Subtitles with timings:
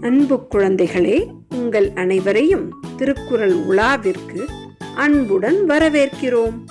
[0.00, 4.48] அன்பு குழந்தைகளே உங்கள் அனைவரையும் திருக்குறள் உலாவிற்கு
[4.94, 6.64] அன்புடன் வரவேற்கிறோம்.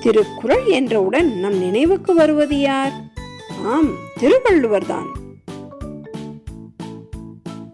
[0.00, 2.92] திருக்குறள் என்றவுடன் நம் நினைவுக்கு வருவது யார்?
[3.64, 3.90] ஆம்
[4.20, 5.06] திருவள்ளுவர்தான்.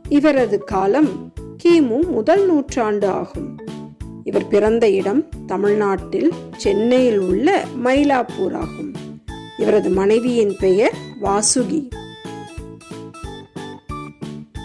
[0.09, 1.32] இவரது காலம்
[1.64, 3.57] கிமு முதல் நூற்றாண்டு ஆகும்.
[4.25, 8.92] இவர் பிறந்த இடம் தமிழ்நாட்டில் சென்னையில் உள்ள மயிலாப்பூர் ஆகும்
[9.59, 11.88] இவரது மனைவியின் பெயர் வாசுகி.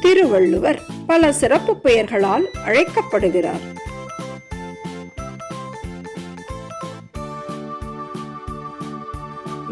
[0.01, 3.79] திருவள்ளுவர் பல சிறப்பு பெயர்களால் அழைக்கப்படுகிறார்.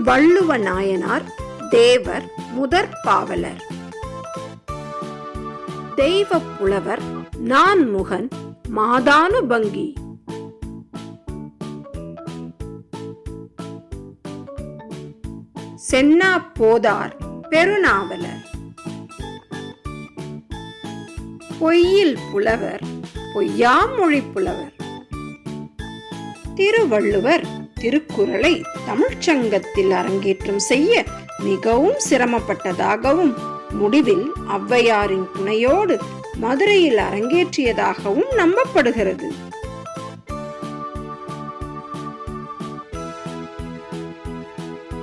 [0.06, 1.22] வள்ளுவ நாயனார்
[1.70, 3.64] தேவர் முதற் பாவலர்.
[5.96, 7.02] தெய்வ புலவர்
[7.44, 8.30] நான்முகன்
[8.76, 9.94] மாதானுபங்கி.
[15.92, 17.12] சென்னா போதார்
[17.50, 18.49] பெருநாவலர்.
[21.60, 22.84] பொய்யில் புலவர்
[23.34, 24.76] பொய்யாமொழி புலவர்.
[26.56, 27.44] திருவள்ளுவர்
[27.74, 31.04] திருக்குறளை தமிழ்ச்சங்கத்தில் அரங்கேற்றம் செய்ய
[31.40, 33.34] மிகவும் சிரமப்பட்டதாகவும்
[33.72, 34.26] முடிவில்
[34.58, 35.98] ஔவையாரின் துணையோடு
[36.36, 39.30] மதுரையில் அரங்கேற்றியதாகவும் நம்பப்படுகிறது.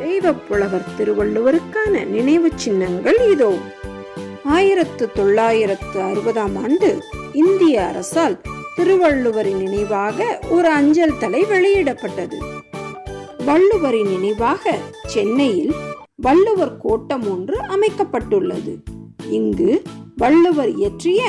[0.00, 3.50] தெய்வப்புலவர் திருவள்ளுவருக்கான நினைவு சின்னங்கள் இதோ.
[4.46, 7.02] ஆயிரத்து தொள்ளாயிரத்து அறுபதாம் ஆண்டு
[7.32, 8.40] இந்திய அரசால்
[8.76, 12.38] திருவள்ளுவரின் நினைவாக ஒரு அஞ்சல் தலை வெளியிடப்பட்டது.
[13.46, 15.72] வள்ளுவரின் நினைவாக சென்னையில்
[16.16, 18.82] வள்ளுவர் கோட்டம் ஒன்று அமைக்கப்பட்டுள்ளது.
[19.30, 19.82] இங்கு
[20.16, 21.22] வள்ளுவர் இயற்றிய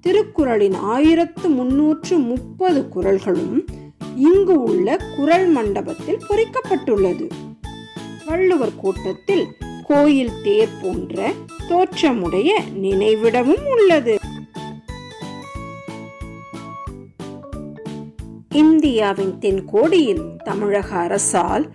[0.00, 3.68] திருக்குறளின் ஆயிரத்து முன்னூற்று முப்பது குரல்களும்
[4.16, 7.28] இங்கு உள்ள குரல் மண்டபத்தில் பொறிக்கப்பட்டுள்ளது.
[8.26, 9.46] வள்ளுவர் கூட்டத்தில்
[9.88, 11.32] கோயில் தேர் போன்ற
[11.68, 14.18] தோற்றமுடைய நினைவிடமும் உள்ளது.
[18.48, 21.72] இந்தியாவின் தென்கோடியில் தமிழக அரசால்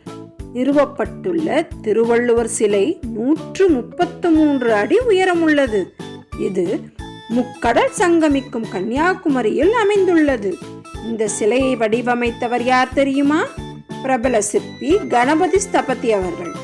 [0.54, 5.84] நிறுவப்பட்டுள்ள திருவள்ளுவர் சிலை நூற்று முப்பத்து மூன்று அடி உயரமுள்ளது.
[6.40, 6.80] இது
[7.30, 10.58] முக்கடல் சங்கமிக்கும் கன்னியாகுமரியில் அமைந்துள்ளது.
[11.06, 13.44] இந்த சிலையை வடிவமைத்தவர் யார் தெரியுமா?
[14.02, 16.63] பிரபல சிற்பி கணபதி ஸ்தபதி அவர்கள்.